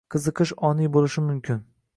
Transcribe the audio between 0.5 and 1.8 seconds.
oniy boʻlishi mumkin.